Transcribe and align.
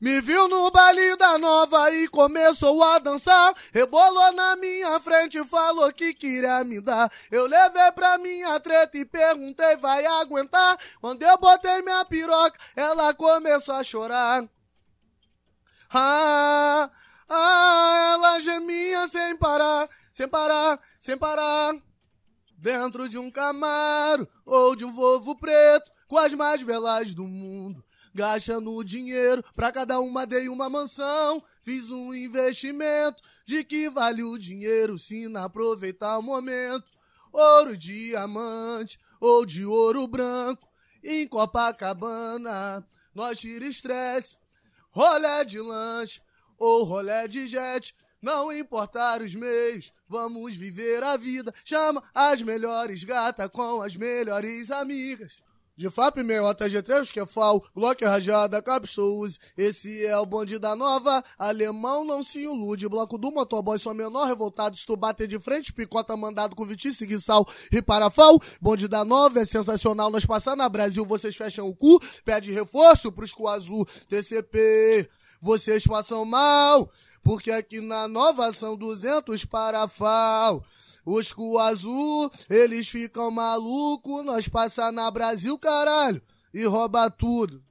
Me 0.00 0.20
viu 0.20 0.46
no 0.46 0.70
baile 0.70 1.16
da 1.16 1.36
nova 1.38 1.90
e 1.90 2.06
começou 2.06 2.84
a 2.84 3.00
dançar. 3.00 3.52
Rebolou 3.72 4.32
na 4.32 4.54
minha 4.54 5.00
frente 5.00 5.38
e 5.38 5.44
falou 5.44 5.92
que 5.92 6.14
queria 6.14 6.62
me 6.62 6.80
dar. 6.80 7.10
Eu 7.32 7.46
levei 7.46 7.90
pra 7.90 8.16
minha 8.16 8.60
treta 8.60 8.96
e 8.96 9.04
perguntei, 9.04 9.76
vai 9.76 10.06
aguentar? 10.06 10.78
Quando 11.00 11.24
eu 11.24 11.36
botei 11.38 11.82
minha 11.82 12.04
piroca, 12.04 12.56
ela 12.76 13.12
começou 13.12 13.74
a 13.74 13.82
chorar. 13.82 14.48
Ah, 15.92 16.88
ah, 17.28 18.12
ela 18.12 18.40
gemia 18.40 19.08
sem 19.08 19.36
parar, 19.36 19.88
sem 20.12 20.28
parar, 20.28 20.78
sem 21.00 21.18
parar. 21.18 21.74
Dentro 22.56 23.08
de 23.08 23.18
um 23.18 23.32
Camaro 23.32 24.28
ou 24.46 24.76
de 24.76 24.84
um 24.84 24.92
Volvo 24.92 25.34
preto, 25.34 25.90
com 26.06 26.18
as 26.18 26.32
mais 26.34 26.62
belas 26.62 27.14
do 27.14 27.24
mundo 27.24 27.82
gastando 28.18 28.82
dinheiro, 28.82 29.44
pra 29.54 29.70
cada 29.70 30.00
uma 30.00 30.26
dei 30.26 30.48
uma 30.48 30.68
mansão. 30.68 31.40
Fiz 31.62 31.88
um 31.88 32.12
investimento, 32.12 33.22
de 33.46 33.62
que 33.62 33.88
vale 33.88 34.24
o 34.24 34.36
dinheiro 34.36 34.98
se 34.98 35.28
não 35.28 35.44
aproveitar 35.44 36.18
o 36.18 36.22
momento? 36.22 36.90
Ouro, 37.32 37.76
diamante 37.76 38.98
ou 39.20 39.46
de 39.46 39.64
ouro 39.64 40.04
branco, 40.08 40.68
em 41.02 41.28
Copacabana, 41.28 42.84
nós 43.14 43.38
tira 43.38 43.66
estresse. 43.66 44.36
Rolé 44.90 45.44
de 45.44 45.60
lanche 45.60 46.20
ou 46.58 46.82
rolé 46.82 47.28
de 47.28 47.46
jet, 47.46 47.94
não 48.20 48.52
importar 48.52 49.22
os 49.22 49.32
meios, 49.32 49.92
vamos 50.08 50.56
viver 50.56 51.04
a 51.04 51.16
vida. 51.16 51.54
Chama 51.64 52.02
as 52.12 52.42
melhores 52.42 53.04
gatas 53.04 53.48
com 53.52 53.80
as 53.80 53.94
melhores 53.94 54.72
amigas. 54.72 55.34
De 55.78 55.88
FAP, 55.88 56.24
meiota, 56.24 56.68
G3, 56.68 57.08
que 57.08 57.20
é 57.20 57.24
FAL, 57.24 57.64
Glock 57.72 58.04
rajada, 58.04 58.60
Capsule, 58.60 59.32
esse 59.56 60.04
é 60.04 60.18
o 60.18 60.26
bonde 60.26 60.58
da 60.58 60.74
nova, 60.74 61.22
alemão 61.38 62.04
não 62.04 62.20
se 62.20 62.40
ilude, 62.40 62.88
bloco 62.88 63.16
do 63.16 63.30
motoboy 63.30 63.78
só 63.78 63.94
menor, 63.94 64.26
revoltado, 64.26 64.76
se 64.76 64.84
tu 64.84 64.96
bater 64.96 65.28
de 65.28 65.38
frente, 65.38 65.72
picota 65.72 66.16
mandado 66.16 66.56
com 66.56 66.66
vitice, 66.66 67.06
guiçal 67.06 67.46
e 67.70 67.80
parafal, 67.80 68.40
bonde 68.60 68.88
da 68.88 69.04
nova 69.04 69.38
é 69.38 69.44
sensacional, 69.44 70.10
nós 70.10 70.26
passar 70.26 70.56
na 70.56 70.68
Brasil, 70.68 71.06
vocês 71.06 71.36
fecham 71.36 71.68
o 71.68 71.76
cu, 71.76 72.00
pede 72.24 72.50
reforço 72.50 73.12
pros 73.12 73.32
cu 73.32 73.46
azul, 73.46 73.86
TCP, 74.08 75.08
vocês 75.40 75.86
passam 75.86 76.24
mal, 76.24 76.90
porque 77.22 77.52
aqui 77.52 77.80
na 77.80 78.08
nova 78.08 78.52
são 78.52 78.76
200 78.76 79.44
parafal. 79.44 80.64
Os 81.10 81.32
cu 81.32 81.56
azul, 81.56 82.30
eles 82.50 82.86
ficam 82.86 83.30
maluco, 83.30 84.22
nós 84.22 84.46
passa 84.46 84.92
na 84.92 85.10
Brasil, 85.10 85.58
caralho, 85.58 86.20
e 86.52 86.66
rouba 86.66 87.08
tudo. 87.08 87.62